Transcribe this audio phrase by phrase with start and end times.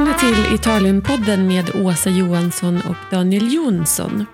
[0.00, 4.26] Välkomna till Italienpodden med Åsa Johansson och Daniel Jonsson.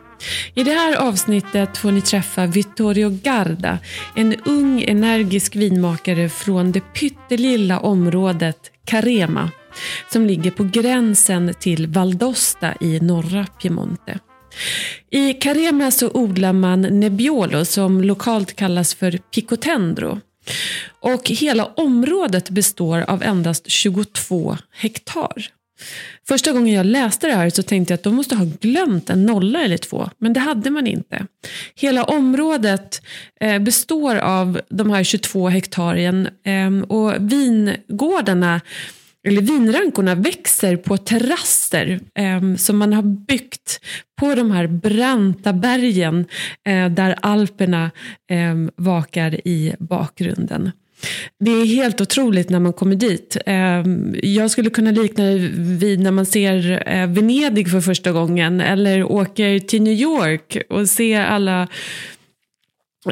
[0.54, 3.78] I det här avsnittet får ni träffa Vittorio Garda,
[4.14, 9.50] en ung energisk vinmakare från det pyttelilla området Carema
[10.12, 14.18] som ligger på gränsen till Valdosta i norra Piemonte.
[15.10, 20.20] I Carema så odlar man Nebbiolo som lokalt kallas för Picotendro.
[21.00, 25.55] Och hela området består av endast 22 hektar.
[26.28, 29.26] Första gången jag läste det här så tänkte jag att de måste ha glömt en
[29.26, 31.26] nolla eller två, men det hade man inte.
[31.74, 33.02] Hela området
[33.40, 38.60] eh, består av de här 22 hektaren ehm, och vingårdarna
[39.26, 43.80] eller vinrankorna växer på terrasser eh, som man har byggt
[44.20, 46.26] på de här branta bergen
[46.64, 47.90] eh, där Alperna
[48.30, 50.70] eh, vakar i bakgrunden.
[51.40, 53.36] Det är helt otroligt när man kommer dit.
[53.46, 58.60] Ehm, jag skulle kunna likna det vid när man ser eh, Venedig för första gången
[58.60, 61.68] eller åker till New York och ser alla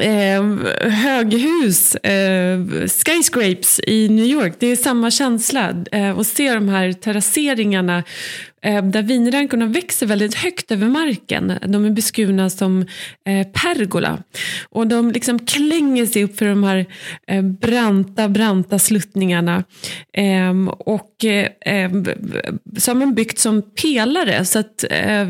[0.01, 0.43] eh,
[0.89, 4.53] höghus, eh, skyscrapes i New York.
[4.59, 5.83] Det är samma känsla.
[5.91, 8.03] Eh, att se de här terrasseringarna
[8.65, 11.53] Eh, där vinrankorna växer väldigt högt över marken.
[11.67, 12.81] De är beskurna som
[13.27, 14.23] eh, pergola.
[14.69, 16.85] Och de liksom klänger sig upp för de här
[17.27, 19.63] eh, branta, branta sluttningarna.
[20.13, 21.11] Ehm, och
[22.77, 24.83] så har man byggt som pelare så att,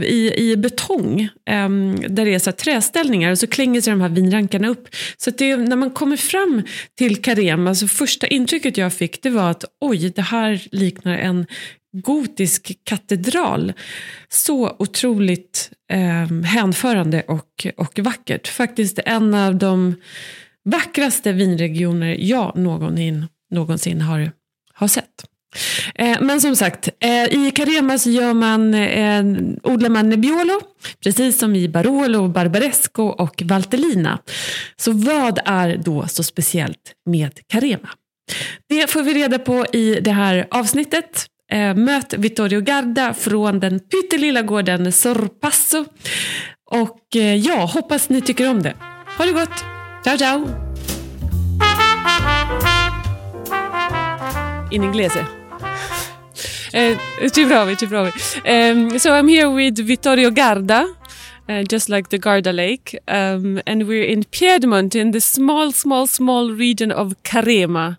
[0.04, 4.10] i, i betong ehm, där det är så träställningar och så klänger sig de här
[4.10, 4.88] vinrankarna upp.
[5.18, 6.62] Så att det, när man kommer fram
[6.98, 11.46] till Carema, så första intrycket jag fick det var att oj, det här liknar en
[12.04, 13.74] gotisk katedral.
[14.30, 18.48] Så otroligt eh, hänförande och, och vackert.
[18.48, 19.96] Faktiskt en av de
[20.66, 24.32] vackraste vinregioner jag någonsin, någonsin har,
[24.74, 25.26] har sett.
[25.96, 29.24] Eh, men som sagt, eh, i Carema så gör man, eh,
[29.64, 30.62] odlar man Nebbiolo,
[31.04, 34.20] precis som i Barolo, Barbaresco och Valtellina.
[34.78, 37.90] Så vad är då så speciellt med Carema?
[38.70, 41.26] Det får vi reda på i det här avsnittet.
[41.52, 45.86] Eh, möt Vittorio Garda från den pyttelilla gården Sorpasso.
[46.72, 48.74] Och eh, ja, hoppas ni tycker om det.
[49.18, 49.66] Ha det gott!
[50.04, 50.48] Ciao ciao!
[54.72, 55.26] In inglese.
[56.74, 58.12] Uh, ci provi, ci provi.
[58.46, 60.86] Um, so I'm here with Vittorio Garda,
[61.50, 66.08] uh, just like the Garda Lake, um, and we're in Piedmont, in the small, small,
[66.08, 67.98] small region of Carema.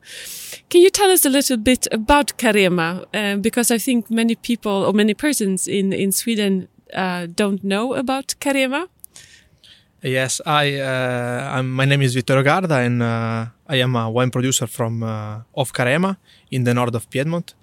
[0.68, 3.04] Can you tell us a little bit about Carema?
[3.14, 7.94] Uh, because I think many people or many persons in, in Sweden uh, don't know
[7.94, 8.88] about Carema.
[10.02, 10.78] Yes, I.
[10.78, 15.40] Uh, my name is Vittorio Garda, and uh, I am a wine producer from uh,
[15.54, 16.16] of Carema
[16.50, 17.54] in the north of Piedmont.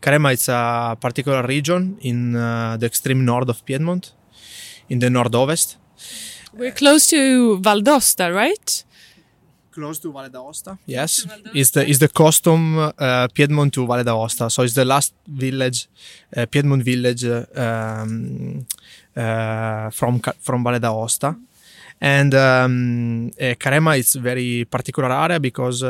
[0.00, 4.14] Carema is a particular region in uh, the extreme north of Piedmont,
[4.88, 5.76] in the northwest.
[6.54, 8.84] We're close to Val d'Aosta, right?
[9.72, 10.78] Close to Valle d'Aosta.
[10.86, 14.50] Yes, is the is the custom uh, Piedmont to Valle d'Aosta.
[14.50, 15.88] So it's the last village,
[16.36, 18.66] uh, Piedmont village um,
[19.16, 21.36] uh, from from Valle d'Aosta,
[22.00, 25.82] and um, uh, Carema is very particular area because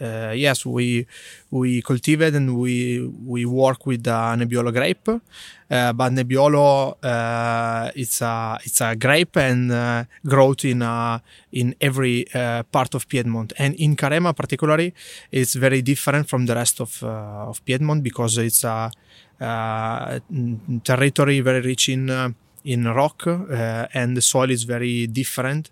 [0.00, 1.06] uh, uh, yes, we
[1.50, 8.20] we cultivate and we we work with the Nebbiolo grape, uh, but Nebbiolo uh, it's
[8.22, 11.18] a it's a grape and uh, growth in uh,
[11.52, 13.52] in every uh, part of Piedmont.
[13.58, 14.94] And in Carema particularly,
[15.30, 18.90] it's very different from the rest of of Piedmont because it's a
[20.84, 22.34] territory very rich in
[22.64, 25.70] in rock and the soil is very different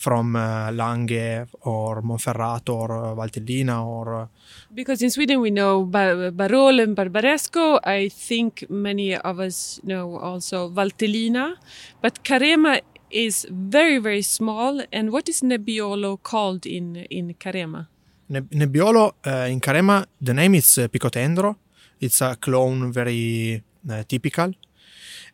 [0.00, 4.14] from uh, Langhe or Monferrato or uh, Valtellina or.
[4.14, 4.26] Uh,
[4.74, 7.78] because in Sweden we know Bar- Barolo and Barbaresco.
[7.84, 11.56] I think many of us know also Valtellina,
[12.00, 12.80] but Carema
[13.10, 14.82] is very very small.
[14.90, 17.86] And what is Nebbiolo called in in Carema?
[18.30, 21.56] Ne- Nebbiolo uh, in Carema, the name is uh, Picotendro.
[22.00, 24.54] It's a clone very uh, typical,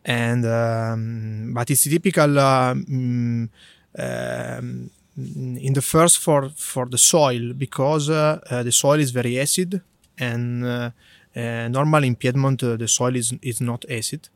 [0.03, 2.27] and um, but it's typical.
[2.27, 3.47] Mm,
[3.97, 9.39] um, in the first for for the soil because uh, uh, the soil is very
[9.39, 9.81] acid
[10.17, 10.91] and uh,
[11.69, 14.29] normally in Piedmont the soil is is not acid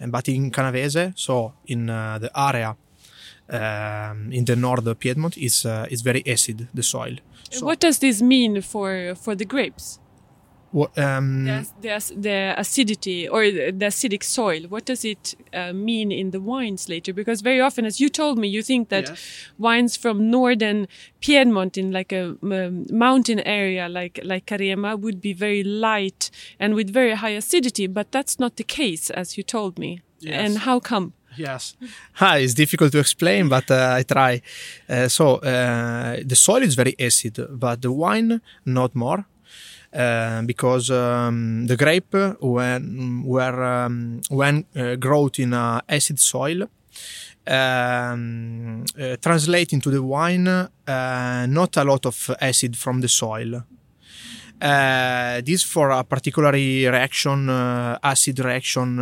[0.00, 2.76] and but in Canavese so in the area
[3.50, 7.16] um, in the north Piedmont is is very acid the soil.
[7.50, 10.00] So what does this mean for for the grapes
[10.96, 16.30] um, the, the, the, acidity or the acidic soil what does it uh, mean in
[16.32, 19.48] the wines later because very often as you told me you think that yes.
[19.58, 20.88] wines from northern
[21.20, 26.74] piedmont in like a um, mountain area like like carema would be very light and
[26.74, 30.34] with very high acidity but that's not the case as you told me yes.
[30.34, 31.74] and how come Yes,
[32.20, 34.40] ah, it's difficult to explain, but uh, I try.
[34.88, 39.26] Uh, so uh, the soil is very acid, but the wine not more.
[39.94, 44.96] Uh, because um, the grape when were um, when uh,
[45.38, 46.68] in uh, acid soil
[47.46, 53.62] um, uh, translate into the wine uh, not a lot of acid from the soil.
[54.60, 57.48] Uh, this for a particular reaction,
[58.02, 58.96] acid reaction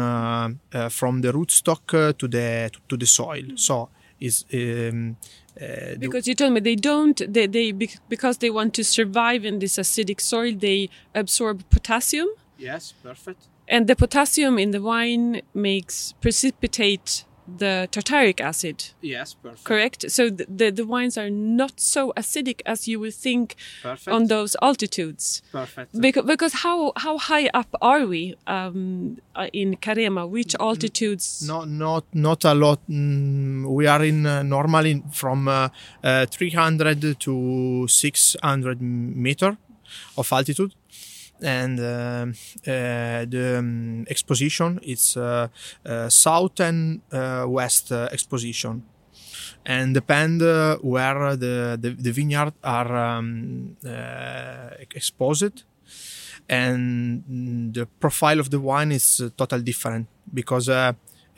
[0.91, 3.44] from the rootstock to the to, to the soil.
[3.56, 3.89] So
[4.21, 5.17] is um,
[5.60, 7.72] uh, because you told me they don't they, they
[8.08, 12.28] because they want to survive in this acidic soil they absorb potassium.
[12.56, 13.49] Yes perfect.
[13.69, 18.91] And the potassium in the wine makes precipitate the tartaric acid.
[19.00, 19.65] Yes, perfect.
[19.65, 20.11] Correct.
[20.11, 24.09] So the, the, the wines are not so acidic as you would think perfect.
[24.09, 25.43] on those altitudes.
[25.53, 26.00] Perfect.
[26.00, 30.29] Because, because how how high up are we um, uh, in Carema?
[30.29, 31.47] Which altitudes?
[31.47, 32.81] Not not not a lot.
[32.89, 35.69] Mm, we are in uh, normally from uh,
[36.03, 39.56] uh, 300 to 600 meter
[40.17, 40.75] of altitude
[41.43, 45.49] and uh, uh, the um, exposition is uh,
[46.09, 48.85] south and west exposition.
[49.65, 53.77] And depend where the, the, the vineyard are um,
[54.94, 55.65] exposed.
[56.49, 60.69] And the profile of the wine is uh, totally different because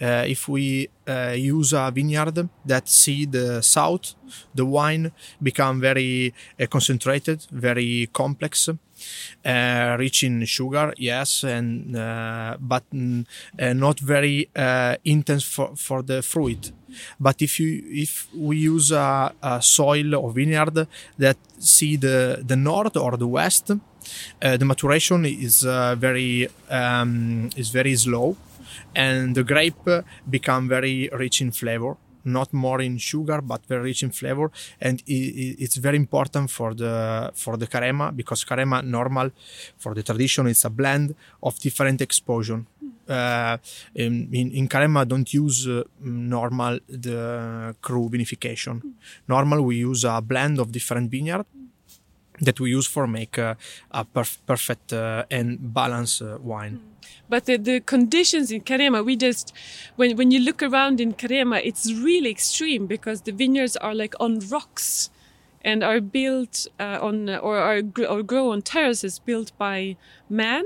[0.05, 0.89] uh, uh, if we
[1.35, 4.15] use a vineyard that see the south,
[4.55, 5.13] the wine
[5.43, 6.35] become very
[6.71, 8.69] concentrated, very complex,
[9.45, 13.27] uh, rich in sugar, yes, and uh, but mm,
[13.61, 16.73] uh, not very uh, intense for, for the fruit.
[17.19, 20.87] But if you if we use a, a soil or vineyard
[21.19, 27.51] that see the the north or the west, uh, the maturation is uh, very um,
[27.57, 28.37] is very slow,
[28.95, 29.89] and the grape
[30.29, 31.97] become very rich in flavor.
[32.27, 34.51] Not more in sugar but very rich in flavor.
[34.81, 39.31] And it's very important for the for the carema because carema normal
[39.77, 42.65] for the tradition it's a blend of different exposure.
[43.07, 43.59] Uh,
[43.95, 48.81] in, in carema don't use uh, normal the cru vinification.
[49.29, 51.45] Normal we use a blend of different vineyard
[52.41, 53.55] that we use for make uh,
[53.91, 56.81] a perf perfect uh, and balanced uh, wine
[57.29, 59.53] but the, the conditions in Carema, we just,
[59.97, 64.15] when, when you look around in Carema, it's really extreme because the vineyards are like
[64.21, 65.11] on rocks
[65.63, 69.97] and are built uh, on, or, are, or grow on terraces built by
[70.29, 70.65] man.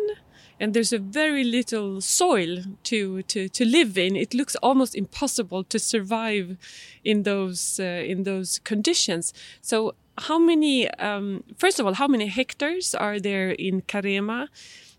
[0.61, 4.17] And there's a very little soil to, to, to live in.
[4.17, 6.57] It looks almost impossible to survive
[7.05, 9.33] in those, uh, in those conditions.
[9.61, 14.49] So how many, um, first of all, how many hectares are there in Carema?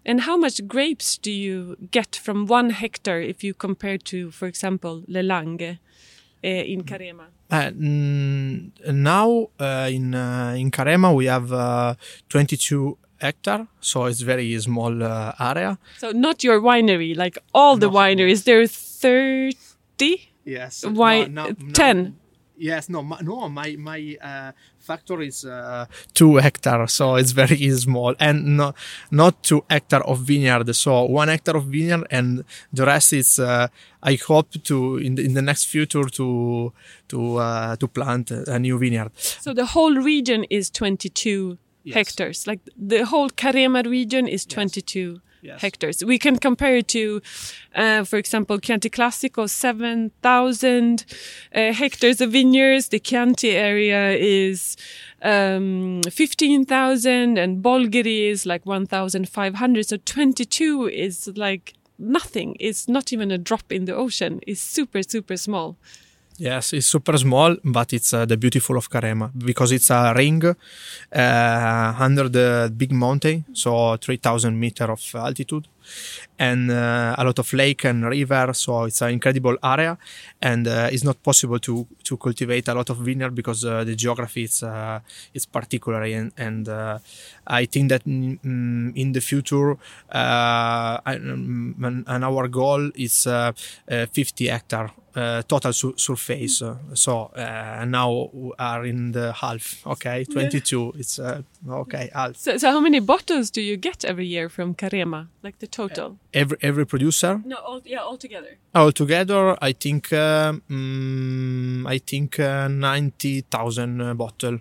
[0.06, 4.48] And how much grapes do you get from one hectare if you compare to, for
[4.48, 5.80] example, Le Langhe
[6.44, 7.25] uh, in Carema?
[7.51, 7.71] Uh,
[8.92, 11.95] now uh, in uh, in Carema we have uh,
[12.30, 15.77] 22 hectare, so it's very small uh, area.
[15.98, 18.44] So not your winery, like all the wineries.
[18.44, 20.30] There are 30.
[20.45, 20.86] Yes.
[20.86, 22.19] Why no, no, 10?
[22.60, 27.70] Yes, no, my, no, my my uh, factory is uh, two hectare, so it's very
[27.86, 28.74] small, and no,
[29.12, 30.76] not two hectare of vineyard.
[30.76, 32.44] So one hectare of vineyard, and
[32.74, 33.40] the rest is.
[33.40, 33.68] Uh,
[34.02, 36.74] I hope to in the, in the next future to
[37.10, 39.12] to uh, to plant a new vineyard.
[39.18, 41.95] So the whole region is twenty two yes.
[41.95, 42.48] hectares.
[42.48, 45.12] Like the whole Carema region is twenty two.
[45.14, 45.62] Yes yes.
[45.62, 46.04] hectares.
[46.04, 47.22] We can compare it to,
[47.76, 51.06] uh, for example, Chianti Classico, 7,000
[51.56, 52.90] uh, hectares of vineyards.
[52.90, 54.78] The Chianti area is
[55.22, 59.88] um, 15,000 and Bolgheri is like 1,500.
[59.88, 62.56] So 22 is like nothing.
[62.60, 64.40] It's not even a drop in the ocean.
[64.48, 65.78] It's super, super small.
[66.40, 70.42] Yes, it's super small, but it's uh, the beautiful of Carema because it's a ring
[70.46, 75.68] uh, under the big mountain, so 3000 meter of altitude.
[76.38, 78.54] and uh, a lot of lake and river.
[78.54, 79.98] So it's an incredible area,
[80.42, 83.96] and uh, it's not possible to to cultivate a lot of vineyard because uh, the
[83.96, 85.00] geography is uh,
[85.34, 87.00] is particular, and, and uh,
[87.48, 89.78] I think that mm, in the future,
[90.12, 93.28] and our goal is
[93.88, 96.64] 50 hectare uh, total su- surface.
[96.94, 99.85] so uh, now we are in the half.
[99.85, 100.80] Okay, 22.
[100.94, 100.99] Yeah.
[100.99, 102.35] It's uh, okay half.
[102.38, 105.28] So, so, how many bottles do you get every year from Carema?
[105.44, 106.18] Like the total?
[106.33, 107.42] Every every producer?
[107.45, 108.57] No, all, yeah, altogether.
[108.73, 114.59] Altogether, I think um, I think uh, ninety thousand uh, bottle.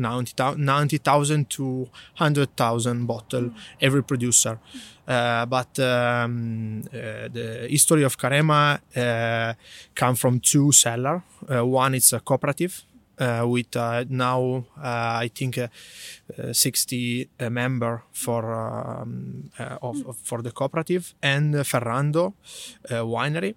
[0.00, 0.98] 90,000 90,
[1.44, 3.54] to 100,000 bottle mm.
[3.80, 4.58] every producer.
[5.06, 9.54] Uh, but um, uh, the history of Carema uh,
[9.94, 11.22] come from two seller.
[11.48, 12.84] Uh, one is a cooperative
[13.18, 15.58] uh, with uh, now I think
[16.52, 19.50] 60 member for um,
[19.82, 22.34] of, of, for the cooperative and Ferrando
[22.88, 23.56] winery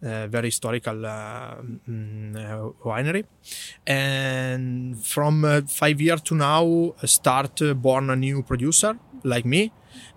[0.00, 1.56] very historical uh,
[1.88, 3.24] mm, winery.
[3.86, 9.72] And from uh, five years to now, start born a new producer like me.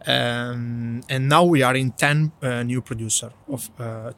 [0.06, 2.32] Um, and now we are in 10
[2.66, 3.70] new producer of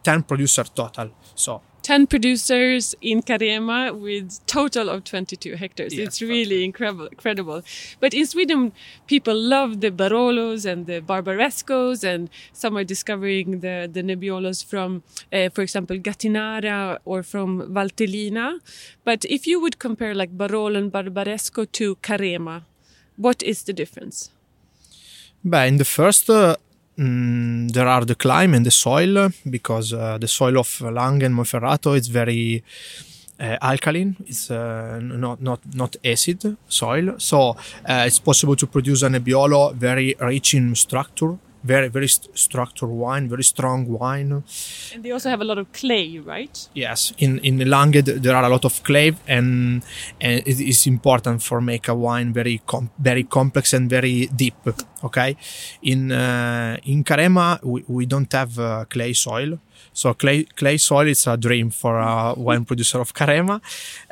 [0.04, 1.12] 10 producer total.
[1.36, 5.94] So 10 producers in Carema with total of 22 hectares.
[5.94, 7.62] it's really incredible, incredible.
[8.00, 8.72] But in Sweden,
[9.06, 15.04] people love the Barolos and the Barbarescos, and some are discovering the, the Nebbiolos from,
[15.32, 18.60] uh, for example, Gattinara or from Valtellina.
[19.04, 22.64] But if you would compare like Barolo and Barbaresco to Carema,
[23.18, 24.32] what is the difference?
[25.46, 26.56] Beh, in the first uh,
[26.98, 31.34] Mm, there are the climate and the soil because uh, the soil of Langhe and
[31.34, 32.64] Monferrato is very
[33.40, 34.16] uh, alkaline.
[34.28, 37.58] It's uh, not not not acid soil, so
[37.90, 42.90] uh, it's possible to produce a Nebbiolo very rich in structure very very st- structured
[42.90, 44.44] wine, very strong wine.
[44.94, 46.70] And they also have a lot of clay, right?
[46.74, 49.84] Yes, in in Langhe there are a lot of clay, and,
[50.22, 54.56] and it is important for make a wine very com- very complex and very deep.
[55.04, 55.36] Okay,
[55.82, 59.60] in uh, in Carema we, we don't have uh, clay soil.
[59.94, 63.62] So clay clay soil is a dream for a wine producer of Carema,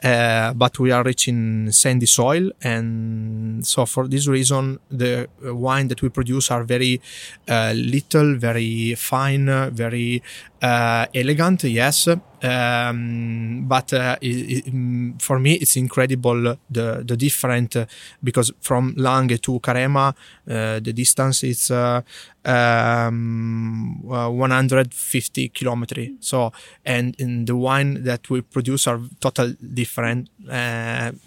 [0.03, 5.88] uh, but we are rich in sandy soil, and so for this reason the wine
[5.88, 7.01] that we produce are very
[7.48, 10.22] uh, little, very fine, very
[10.62, 11.63] uh, elegant.
[11.63, 17.86] Yes, um, but uh, it, it, mm, for me it's incredible the the different uh,
[18.24, 20.13] because from Langhe to Carema
[20.50, 22.01] uh, the distance is uh,
[22.46, 26.10] um, 150 kilometers.
[26.20, 26.51] So
[26.84, 30.30] and in the wine that we produce are totally different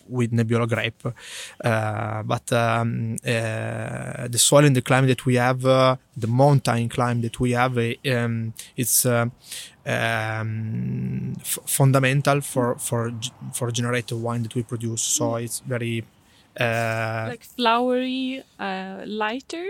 [0.09, 1.03] with Nebbiolo grape,
[1.63, 5.65] but um, the soil and the climate that we have,
[6.17, 9.33] the mountain climb that we have, um, it's um,
[9.85, 13.13] f- fundamental for for
[13.53, 15.03] for generate the wine that we produce.
[15.03, 15.45] So mm.
[15.45, 16.05] it's very
[16.59, 19.67] uh, like flowery, uh, lighter,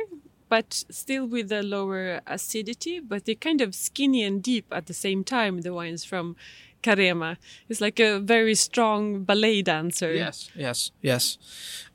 [0.48, 3.00] but still with a lower acidity.
[3.00, 5.62] But they're kind of skinny and deep at the same time.
[5.62, 6.36] The wines from
[6.85, 7.37] Carema.
[7.69, 10.12] It's like a very strong ballet dancer.
[10.12, 11.38] Yes, yes, yes.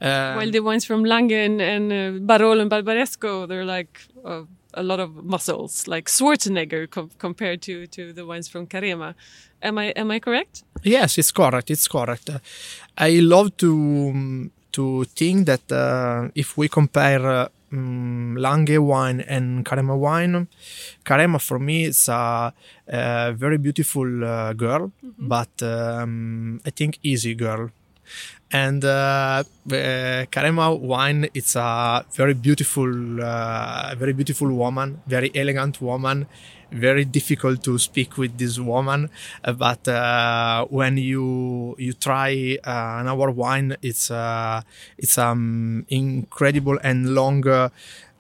[0.02, 3.94] Um, While the ones from Langen and uh, Barolo and Barbaresco, they're like
[4.26, 4.44] uh,
[4.74, 9.14] a lot of muscles, like Schwarzenegger com compared to to the ones from Carema.
[9.62, 10.64] Am I am I correct?
[10.84, 11.70] Yes, it's correct.
[11.70, 12.30] It's correct.
[12.30, 12.40] Uh,
[12.98, 19.66] I love to to think that uh, if we compare uh, um, Langhe wine and
[19.66, 20.48] Carema wine,
[21.06, 22.54] Carema for me is a,
[22.88, 25.28] a very beautiful uh, girl, mm -hmm.
[25.28, 27.70] but um, I think easy girl
[28.52, 35.82] and uh, uh, Carema wine it's a very beautiful uh, very beautiful woman very elegant
[35.82, 36.26] woman
[36.72, 39.10] very difficult to speak with this woman
[39.44, 44.62] uh, but uh, when you you try uh, an our wine it's uh,
[44.98, 47.44] it's um incredible and long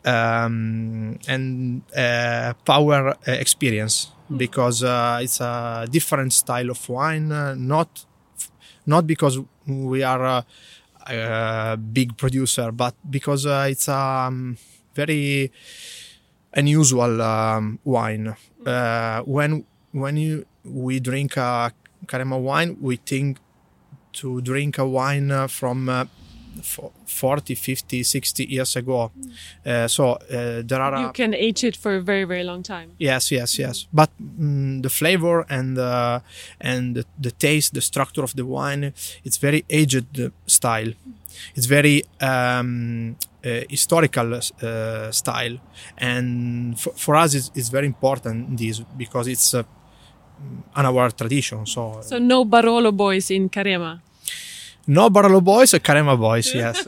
[0.05, 4.37] um, and uh, power experience hmm.
[4.37, 4.83] because
[5.21, 7.29] it's a different style of wine
[7.67, 8.05] not
[8.89, 10.45] not because we are a,
[11.07, 14.57] a big producer, but because uh, it's a um,
[14.95, 15.51] very
[16.53, 18.35] unusual um, wine.
[18.65, 21.71] Uh, when when you we drink a
[22.05, 23.37] Carema wine, we think
[24.13, 26.05] to drink a wine uh, from uh,
[26.61, 29.11] 40, 50, 60 years ago.
[29.65, 31.01] Uh, so uh, there are.
[31.01, 32.91] You can age it for a very, very long time.
[32.97, 33.87] Yes, yes, yes.
[33.93, 36.19] But mm, the flavor and uh,
[36.59, 40.93] and the, the, taste, the structure of the wine, it's very aged style.
[41.55, 45.57] It's very um, historical uh, style,
[45.97, 49.63] and for, for us it's, it's, very important this because it's uh,
[50.75, 51.65] on our tradition.
[51.65, 54.01] So, so no Barolo boys in Carema.
[54.87, 56.83] No Barolo boys, Carema boys, yes.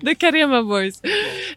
[0.00, 1.00] the Carema boys,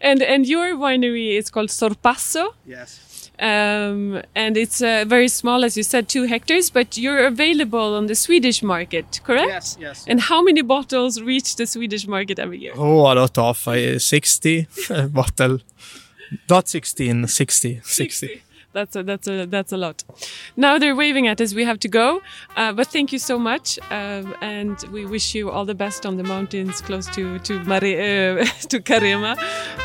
[0.00, 2.54] and and your winery is called Sorpasso.
[2.66, 3.07] Yes.
[3.40, 6.70] Um, and it's uh, very small, as you said, two hectares.
[6.70, 9.48] But you're available on the Swedish market, correct?
[9.48, 10.04] Yes, yes.
[10.08, 12.72] And how many bottles reach the Swedish market every year?
[12.76, 14.66] Oh, a lot of uh, sixty
[15.10, 15.60] bottle,
[16.50, 18.26] not 16, 60, 60.
[18.26, 18.42] 60
[18.72, 20.04] that's a, that's a that's a lot.
[20.56, 21.54] Now they're waving at us.
[21.54, 22.20] We have to go,
[22.56, 26.16] uh, but thank you so much, uh, and we wish you all the best on
[26.16, 29.36] the mountains close to to Mari, uh, to Carema,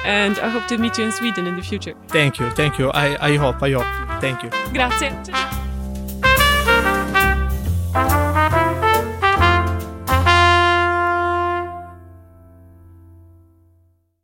[0.05, 1.93] and I hope to meet you in Sweden in the future.
[2.07, 2.89] Thank you, thank you.
[2.91, 4.21] I I hope I hope.
[4.21, 4.49] Thank you.
[4.73, 5.52] Grazie.